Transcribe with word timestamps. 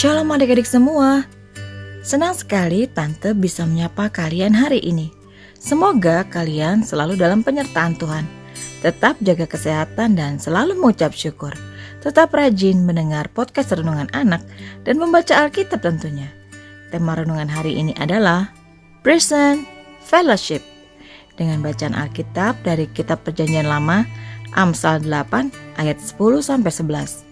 Shalom 0.00 0.32
adik-adik 0.32 0.64
semua. 0.64 1.28
Senang 2.00 2.32
sekali 2.32 2.88
Tante 2.88 3.36
bisa 3.36 3.68
menyapa 3.68 4.08
kalian 4.08 4.56
hari 4.56 4.80
ini. 4.80 5.12
Semoga 5.60 6.24
kalian 6.24 6.80
selalu 6.80 7.20
dalam 7.20 7.44
penyertaan 7.44 8.00
Tuhan. 8.00 8.24
Tetap 8.80 9.20
jaga 9.20 9.44
kesehatan 9.44 10.16
dan 10.16 10.40
selalu 10.40 10.72
mengucap 10.80 11.12
syukur. 11.12 11.52
Tetap 12.00 12.32
rajin 12.32 12.80
mendengar 12.80 13.28
podcast 13.28 13.76
renungan 13.76 14.08
anak 14.16 14.40
dan 14.88 14.96
membaca 14.96 15.36
Alkitab 15.36 15.84
tentunya. 15.84 16.32
Tema 16.88 17.20
renungan 17.20 17.52
hari 17.52 17.76
ini 17.76 17.92
adalah 18.00 18.56
Prison 19.04 19.68
Fellowship 20.00 20.64
dengan 21.36 21.60
bacaan 21.60 21.92
Alkitab 21.92 22.56
dari 22.64 22.88
Kitab 22.88 23.20
Perjanjian 23.28 23.68
Lama 23.68 24.08
Amsal 24.56 25.04
8 25.04 25.76
ayat 25.76 26.00
10 26.00 26.16
sampai 26.40 26.72
11. 26.72 27.29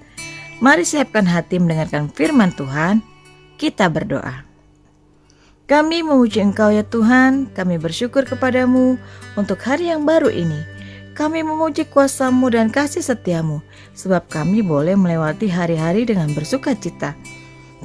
Mari 0.59 0.83
siapkan 0.83 1.23
hati 1.23 1.63
mendengarkan 1.63 2.11
firman 2.11 2.51
Tuhan. 2.51 2.99
Kita 3.63 3.87
berdoa. 3.87 4.43
Kami 5.71 6.03
memuji 6.03 6.43
Engkau 6.43 6.75
ya 6.75 6.83
Tuhan, 6.83 7.47
kami 7.55 7.79
bersyukur 7.79 8.27
kepadamu 8.27 8.99
untuk 9.39 9.63
hari 9.63 9.95
yang 9.95 10.03
baru 10.03 10.27
ini. 10.27 10.59
Kami 11.15 11.47
memuji 11.47 11.87
kuasamu 11.87 12.51
dan 12.51 12.75
kasih 12.75 13.07
setiamu, 13.07 13.63
sebab 13.95 14.27
kami 14.27 14.59
boleh 14.67 14.99
melewati 14.99 15.47
hari-hari 15.47 16.03
dengan 16.03 16.35
bersuka 16.35 16.75
cita. 16.75 17.15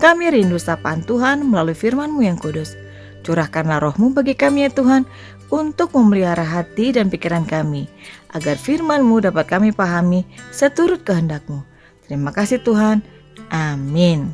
Kami 0.02 0.34
rindu 0.34 0.58
sapaan 0.58 1.06
Tuhan 1.06 1.46
melalui 1.46 1.78
firmanmu 1.78 2.26
yang 2.26 2.42
kudus. 2.42 2.74
Curahkanlah 3.22 3.86
rohmu 3.86 4.18
bagi 4.18 4.34
kami 4.34 4.66
ya 4.66 4.74
Tuhan, 4.74 5.06
untuk 5.54 5.94
memelihara 5.94 6.42
hati 6.42 6.90
dan 6.90 7.14
pikiran 7.14 7.46
kami, 7.46 7.86
agar 8.34 8.58
firmanmu 8.58 9.30
dapat 9.30 9.46
kami 9.46 9.70
pahami 9.70 10.26
seturut 10.50 11.06
kehendakmu. 11.06 11.73
Terima 12.08 12.32
kasih 12.36 12.60
Tuhan. 12.62 13.02
Amin. 13.50 14.34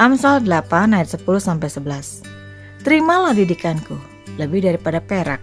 Amsal 0.00 0.42
8 0.42 0.96
ayat 0.96 1.14
10 1.14 1.22
sampai 1.38 1.68
11. 1.68 2.26
Terimalah 2.82 3.36
didikanku 3.36 3.94
lebih 4.40 4.64
daripada 4.64 4.98
perak 4.98 5.38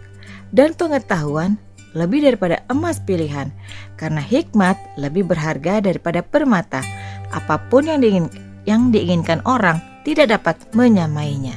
dan 0.52 0.73
pengetahuan 0.73 1.56
lebih 1.98 2.22
daripada 2.22 2.62
emas 2.70 3.02
pilihan 3.02 3.50
karena 3.98 4.22
hikmat 4.22 4.78
lebih 4.98 5.26
berharga 5.26 5.82
daripada 5.82 6.22
permata. 6.22 6.82
Apa 7.30 7.62
pun 7.70 7.86
yang 7.86 8.02
diingin, 8.02 8.28
yang 8.66 8.90
diinginkan 8.90 9.42
orang 9.45 9.82
tidak 10.06 10.34
dapat 10.34 10.58
menyamainya. 10.73 11.56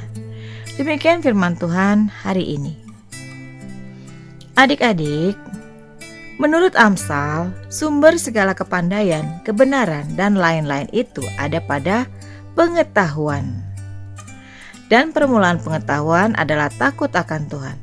Demikian 0.77 1.21
firman 1.21 1.57
Tuhan 1.57 2.09
hari 2.09 2.57
ini. 2.57 2.73
Adik-adik, 4.53 5.37
menurut 6.43 6.75
Amsal, 6.75 7.55
sumber 7.71 8.19
segala 8.19 8.51
kepandaian, 8.51 9.39
kebenaran, 9.47 10.03
dan 10.19 10.35
lain-lain 10.35 10.91
itu 10.91 11.23
ada 11.39 11.63
pada 11.63 12.03
pengetahuan. 12.51 13.63
Dan 14.91 15.15
permulaan 15.15 15.63
pengetahuan 15.63 16.35
adalah 16.35 16.67
takut 16.67 17.07
akan 17.15 17.47
Tuhan. 17.47 17.77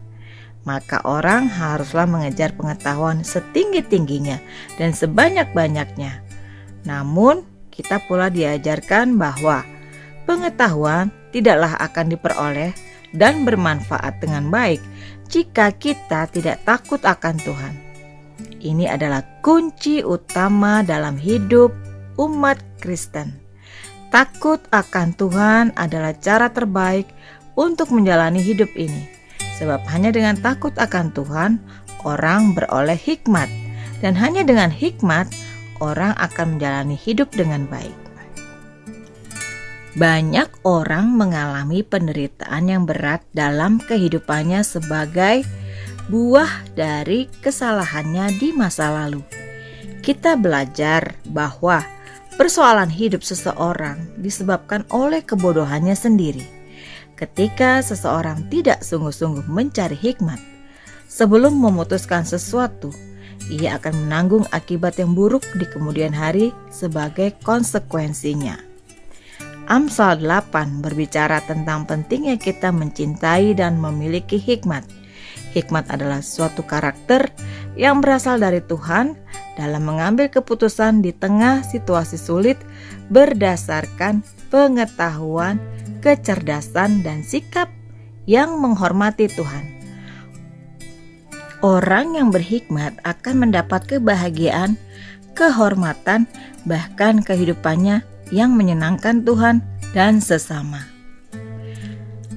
Maka 0.69 1.00
orang 1.08 1.48
haruslah 1.48 2.05
mengejar 2.05 2.53
pengetahuan 2.53 3.25
setinggi-tingginya 3.25 4.36
dan 4.77 4.92
sebanyak-banyaknya. 4.92 6.20
Namun, 6.84 7.48
kita 7.72 7.97
pula 8.05 8.28
diajarkan 8.28 9.16
bahwa 9.16 9.64
pengetahuan 10.28 11.09
tidaklah 11.32 11.81
akan 11.81 12.12
diperoleh 12.12 12.77
dan 13.16 13.48
bermanfaat 13.48 14.21
dengan 14.21 14.53
baik 14.53 14.84
jika 15.32 15.72
kita 15.72 16.28
tidak 16.28 16.60
takut 16.69 17.00
akan 17.00 17.41
Tuhan. 17.41 17.90
Ini 18.60 18.93
adalah 18.93 19.25
kunci 19.41 20.04
utama 20.04 20.84
dalam 20.84 21.16
hidup 21.16 21.72
umat 22.21 22.60
Kristen. 22.84 23.41
Takut 24.12 24.60
akan 24.69 25.16
Tuhan 25.16 25.72
adalah 25.81 26.12
cara 26.21 26.53
terbaik 26.53 27.09
untuk 27.56 27.88
menjalani 27.88 28.44
hidup 28.44 28.69
ini, 28.76 29.09
sebab 29.56 29.81
hanya 29.88 30.12
dengan 30.12 30.37
takut 30.37 30.76
akan 30.76 31.09
Tuhan 31.16 31.56
orang 32.04 32.53
beroleh 32.53 33.00
hikmat, 33.00 33.48
dan 34.04 34.12
hanya 34.12 34.44
dengan 34.44 34.69
hikmat 34.69 35.32
orang 35.81 36.12
akan 36.21 36.60
menjalani 36.60 37.00
hidup 37.00 37.32
dengan 37.32 37.65
baik. 37.65 37.97
Banyak 39.97 40.69
orang 40.69 41.16
mengalami 41.16 41.81
penderitaan 41.81 42.69
yang 42.69 42.84
berat 42.84 43.25
dalam 43.32 43.81
kehidupannya 43.81 44.62
sebagai 44.62 45.42
buah 46.10 46.75
dari 46.75 47.31
kesalahannya 47.41 48.37
di 48.43 48.50
masa 48.50 48.91
lalu. 48.91 49.22
Kita 50.03 50.34
belajar 50.34 51.15
bahwa 51.31 51.87
Persoalan 52.41 52.88
hidup 52.88 53.21
seseorang 53.21 54.16
disebabkan 54.16 54.88
oleh 54.88 55.21
kebodohannya 55.21 55.93
sendiri. 55.93 56.41
Ketika 57.12 57.84
seseorang 57.84 58.48
tidak 58.48 58.81
sungguh-sungguh 58.81 59.44
mencari 59.44 59.93
hikmat, 59.93 60.41
sebelum 61.04 61.53
memutuskan 61.53 62.25
sesuatu, 62.25 62.97
ia 63.53 63.77
akan 63.77 64.09
menanggung 64.09 64.48
akibat 64.56 64.97
yang 64.97 65.12
buruk 65.12 65.44
di 65.60 65.69
kemudian 65.69 66.16
hari 66.16 66.48
sebagai 66.72 67.37
konsekuensinya. 67.44 68.56
Amsal 69.69 70.25
8 70.25 70.81
berbicara 70.81 71.44
tentang 71.44 71.84
pentingnya 71.84 72.41
kita 72.41 72.72
mencintai 72.72 73.53
dan 73.53 73.77
memiliki 73.77 74.41
hikmat. 74.41 74.88
Hikmat 75.50 75.91
adalah 75.91 76.22
suatu 76.22 76.62
karakter 76.62 77.34
yang 77.75 77.99
berasal 77.99 78.38
dari 78.38 78.62
Tuhan 78.62 79.19
dalam 79.59 79.83
mengambil 79.83 80.31
keputusan 80.31 81.03
di 81.03 81.11
tengah 81.11 81.66
situasi 81.66 82.15
sulit 82.15 82.56
berdasarkan 83.11 84.22
pengetahuan, 84.49 85.59
kecerdasan, 85.99 87.03
dan 87.03 87.27
sikap 87.27 87.66
yang 88.31 88.62
menghormati 88.62 89.27
Tuhan. 89.27 89.83
Orang 91.60 92.16
yang 92.16 92.33
berhikmat 92.33 92.97
akan 93.05 93.50
mendapat 93.50 93.84
kebahagiaan, 93.84 94.78
kehormatan, 95.34 96.31
bahkan 96.65 97.21
kehidupannya 97.21 98.06
yang 98.31 98.55
menyenangkan 98.55 99.27
Tuhan 99.27 99.60
dan 99.93 100.22
sesama. 100.22 100.87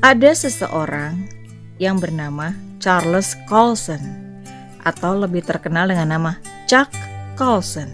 Ada 0.04 0.36
seseorang 0.36 1.24
yang 1.80 2.04
bernama 2.04 2.52
Charles 2.84 3.40
Colson 3.48 4.04
atau 4.84 5.16
lebih 5.16 5.40
terkenal 5.48 5.88
dengan 5.88 6.20
nama 6.20 6.36
Chuck 6.68 6.92
Colson, 7.40 7.88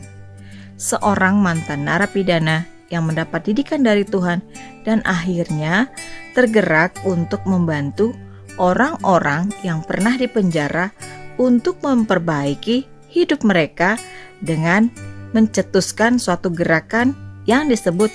seorang 0.82 1.38
mantan 1.38 1.86
narapidana 1.86 2.66
yang 2.90 3.06
mendapat 3.06 3.46
didikan 3.46 3.86
dari 3.86 4.02
Tuhan 4.02 4.42
dan 4.82 5.06
akhirnya 5.06 5.94
tergerak 6.34 6.98
untuk 7.06 7.46
membantu 7.46 8.18
orang-orang 8.58 9.54
yang 9.62 9.86
pernah 9.86 10.18
dipenjara 10.18 10.90
untuk 11.38 11.78
memperbaiki 11.86 12.90
hidup 13.14 13.46
mereka 13.46 13.94
dengan 14.42 14.90
mencetuskan 15.38 16.18
suatu 16.18 16.50
gerakan 16.50 17.14
yang 17.46 17.70
disebut 17.70 18.10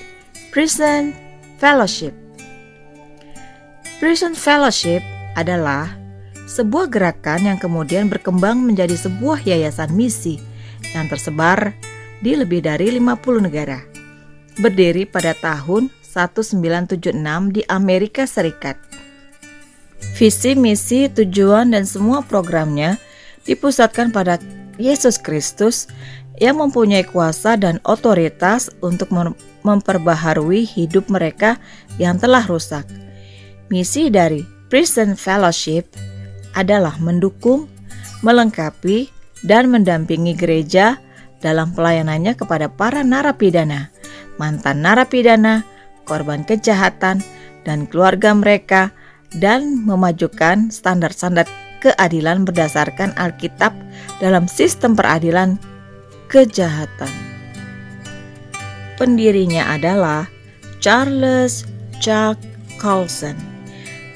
Prison 0.50 1.14
Fellowship. 1.62 2.10
Prison 4.02 4.34
Fellowship 4.34 5.00
adalah 5.38 6.03
sebuah 6.44 6.92
gerakan 6.92 7.48
yang 7.48 7.58
kemudian 7.60 8.12
berkembang 8.12 8.60
menjadi 8.60 8.94
sebuah 8.96 9.44
yayasan 9.44 9.92
misi 9.96 10.36
yang 10.92 11.08
tersebar 11.08 11.72
di 12.20 12.36
lebih 12.36 12.64
dari 12.64 12.92
50 12.92 13.46
negara. 13.48 13.80
Berdiri 14.60 15.08
pada 15.08 15.34
tahun 15.34 15.90
1976 16.04 17.10
di 17.50 17.62
Amerika 17.66 18.22
Serikat. 18.22 18.78
Visi, 20.14 20.54
misi, 20.54 21.10
tujuan, 21.10 21.74
dan 21.74 21.82
semua 21.82 22.22
programnya 22.22 23.00
dipusatkan 23.42 24.14
pada 24.14 24.38
Yesus 24.78 25.18
Kristus 25.18 25.90
yang 26.38 26.62
mempunyai 26.62 27.02
kuasa 27.02 27.58
dan 27.58 27.82
otoritas 27.82 28.70
untuk 28.78 29.10
memperbaharui 29.66 30.62
hidup 30.62 31.10
mereka 31.10 31.58
yang 31.98 32.18
telah 32.18 32.46
rusak. 32.46 32.86
Misi 33.70 34.06
dari 34.06 34.46
Prison 34.70 35.18
Fellowship 35.18 36.13
adalah 36.54 36.96
mendukung, 37.02 37.68
melengkapi, 38.22 39.10
dan 39.44 39.68
mendampingi 39.68 40.32
gereja 40.32 40.96
dalam 41.44 41.76
pelayanannya 41.76 42.32
kepada 42.32 42.72
para 42.72 43.04
narapidana, 43.04 43.92
mantan 44.40 44.80
narapidana, 44.80 45.66
korban 46.08 46.40
kejahatan, 46.48 47.20
dan 47.68 47.84
keluarga 47.84 48.32
mereka, 48.32 48.96
dan 49.36 49.84
memajukan 49.84 50.72
standar-standar 50.72 51.44
keadilan 51.84 52.48
berdasarkan 52.48 53.12
Alkitab 53.20 53.76
dalam 54.24 54.48
sistem 54.48 54.96
peradilan 54.96 55.60
kejahatan. 56.32 57.12
Pendirinya 58.96 59.74
adalah 59.74 60.24
Charles 60.80 61.68
Chuck 62.00 62.40
Colson, 62.80 63.36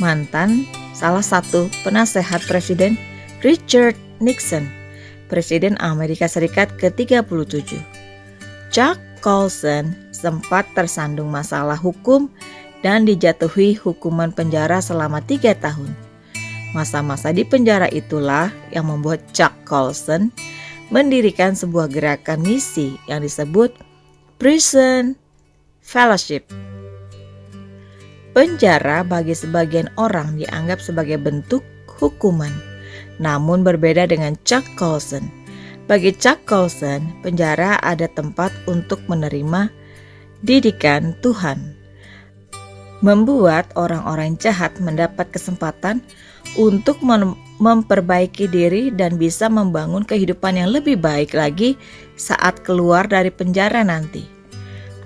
mantan 0.01 0.65
salah 0.99 1.23
satu 1.23 1.71
penasehat 1.87 2.43
Presiden 2.51 2.99
Richard 3.47 3.95
Nixon 4.19 4.67
Presiden 5.31 5.77
Amerika 5.79 6.27
Serikat 6.27 6.73
ke-37. 6.81 7.79
Chuck 8.75 8.99
Colson 9.21 9.95
sempat 10.11 10.67
tersandung 10.75 11.31
masalah 11.31 11.77
hukum 11.79 12.27
dan 12.81 13.05
dijatuhi 13.05 13.77
hukuman 13.79 14.33
penjara 14.33 14.81
selama 14.83 15.23
tiga 15.23 15.53
tahun. 15.55 15.93
Masa-masa 16.73 17.31
di 17.33 17.45
penjara 17.45 17.87
itulah 17.93 18.51
yang 18.73 18.89
membuat 18.89 19.21
Chuck 19.37 19.53
Colson 19.69 20.33
mendirikan 20.89 21.53
sebuah 21.53 21.93
gerakan 21.93 22.41
misi 22.41 22.97
yang 23.09 23.21
disebut 23.21 23.73
Prison 24.41 25.17
Fellowship. 25.85 26.49
Penjara 28.39 29.03
bagi 29.03 29.35
sebagian 29.35 29.91
orang 29.99 30.39
dianggap 30.39 30.79
sebagai 30.79 31.19
bentuk 31.19 31.67
hukuman, 31.99 32.55
namun 33.19 33.67
berbeda 33.67 34.07
dengan 34.07 34.39
Chuck 34.47 34.63
Colson. 34.79 35.27
Bagi 35.91 36.15
Chuck 36.15 36.47
Colson, 36.47 37.19
penjara 37.19 37.83
ada 37.83 38.07
tempat 38.07 38.55
untuk 38.71 39.03
menerima 39.11 39.75
didikan 40.47 41.19
Tuhan. 41.19 41.75
Membuat 43.03 43.75
orang-orang 43.75 44.39
jahat 44.39 44.71
mendapat 44.79 45.35
kesempatan 45.35 45.99
untuk 46.55 47.03
memperbaiki 47.59 48.47
diri 48.47 48.95
dan 48.95 49.19
bisa 49.19 49.51
membangun 49.51 50.07
kehidupan 50.07 50.63
yang 50.63 50.71
lebih 50.71 50.95
baik 50.95 51.35
lagi 51.35 51.75
saat 52.15 52.63
keluar 52.63 53.11
dari 53.11 53.35
penjara 53.35 53.83
nanti 53.83 54.38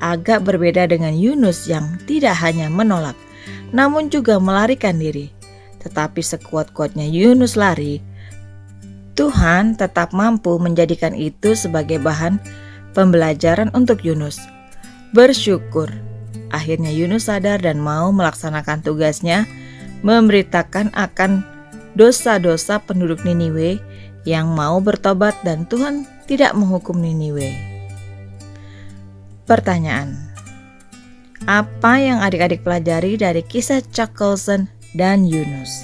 agak 0.03 0.43
berbeda 0.43 0.91
dengan 0.91 1.15
Yunus 1.15 1.71
yang 1.71 1.97
tidak 2.11 2.35
hanya 2.43 2.67
menolak, 2.67 3.15
namun 3.71 4.11
juga 4.11 4.43
melarikan 4.43 4.99
diri. 4.99 5.31
Tetapi 5.81 6.19
sekuat-kuatnya 6.19 7.07
Yunus 7.07 7.55
lari, 7.55 8.03
Tuhan 9.15 9.79
tetap 9.79 10.11
mampu 10.11 10.59
menjadikan 10.59 11.15
itu 11.15 11.55
sebagai 11.55 12.03
bahan 12.03 12.43
pembelajaran 12.93 13.71
untuk 13.73 14.03
Yunus. 14.03 14.43
Bersyukur, 15.15 15.93
akhirnya 16.51 16.91
Yunus 16.91 17.31
sadar 17.31 17.63
dan 17.63 17.79
mau 17.79 18.11
melaksanakan 18.11 18.83
tugasnya, 18.83 19.47
memberitakan 20.03 20.91
akan 20.97 21.45
dosa-dosa 21.95 22.81
penduduk 22.83 23.23
Niniwe 23.23 23.79
yang 24.25 24.49
mau 24.51 24.81
bertobat 24.81 25.37
dan 25.45 25.69
Tuhan 25.69 26.09
tidak 26.25 26.57
menghukum 26.57 26.97
Niniwe. 26.97 27.72
Pertanyaan 29.43 30.15
Apa 31.51 31.99
yang 31.99 32.23
adik-adik 32.23 32.63
pelajari 32.63 33.19
dari 33.19 33.43
kisah 33.43 33.83
Chuck 33.91 34.15
Colson 34.15 34.71
dan 34.95 35.27
Yunus? 35.27 35.83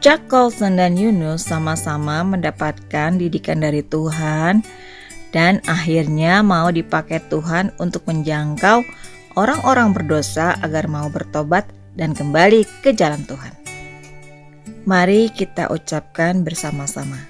Chuck 0.00 0.24
Colson 0.32 0.80
dan 0.80 0.96
Yunus 0.96 1.44
sama-sama 1.44 2.24
mendapatkan 2.24 3.20
didikan 3.20 3.60
dari 3.60 3.84
Tuhan 3.84 4.64
dan 5.28 5.60
akhirnya 5.68 6.40
mau 6.40 6.72
dipakai 6.72 7.20
Tuhan 7.28 7.76
untuk 7.76 8.08
menjangkau 8.08 8.80
orang-orang 9.36 9.92
berdosa 9.92 10.56
agar 10.64 10.88
mau 10.88 11.12
bertobat 11.12 11.68
dan 12.00 12.16
kembali 12.16 12.64
ke 12.80 12.96
jalan 12.96 13.20
Tuhan. 13.28 13.52
Mari 14.88 15.28
kita 15.36 15.68
ucapkan 15.68 16.40
bersama-sama. 16.40 17.20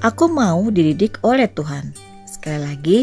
Aku 0.00 0.32
mau 0.32 0.72
dididik 0.72 1.20
oleh 1.20 1.52
Tuhan. 1.52 1.92
Sekali 2.24 2.60
lagi, 2.64 2.98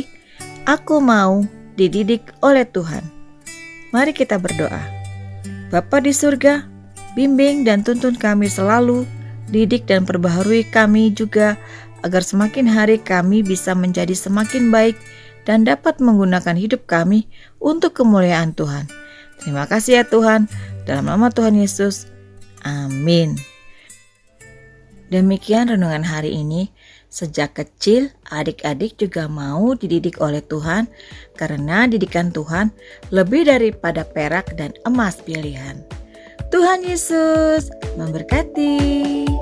Aku 0.67 0.99
mau 0.99 1.47
dididik 1.79 2.35
oleh 2.43 2.67
Tuhan. 2.67 3.05
Mari 3.95 4.11
kita 4.11 4.35
berdoa. 4.35 4.83
Bapa 5.71 6.03
di 6.03 6.11
surga, 6.11 6.67
bimbing 7.15 7.63
dan 7.63 7.85
tuntun 7.85 8.17
kami 8.17 8.51
selalu, 8.51 9.07
didik 9.47 9.87
dan 9.87 10.03
perbaharui 10.03 10.67
kami 10.67 11.13
juga 11.15 11.55
agar 12.03 12.23
semakin 12.23 12.67
hari 12.67 12.99
kami 12.99 13.43
bisa 13.43 13.71
menjadi 13.75 14.15
semakin 14.15 14.71
baik 14.73 14.99
dan 15.47 15.63
dapat 15.63 15.97
menggunakan 16.03 16.55
hidup 16.57 16.85
kami 16.85 17.29
untuk 17.63 17.95
kemuliaan 17.95 18.51
Tuhan. 18.55 18.89
Terima 19.39 19.63
kasih 19.65 20.01
ya 20.01 20.03
Tuhan, 20.03 20.51
dalam 20.83 21.07
nama 21.07 21.31
Tuhan 21.31 21.55
Yesus. 21.55 22.11
Amin. 22.67 23.39
Demikian 25.09 25.73
renungan 25.73 26.05
hari 26.05 26.37
ini. 26.37 26.69
Sejak 27.09 27.57
kecil, 27.57 28.13
adik-adik 28.29 29.01
juga 29.01 29.25
mau 29.25 29.73
dididik 29.73 30.21
oleh 30.21 30.45
Tuhan 30.45 30.85
karena 31.33 31.89
didikan 31.89 32.29
Tuhan 32.29 32.69
lebih 33.09 33.49
daripada 33.49 34.05
perak 34.05 34.53
dan 34.53 34.77
emas 34.85 35.17
pilihan. 35.25 35.81
Tuhan 36.53 36.85
Yesus 36.85 37.73
memberkati. 37.97 39.38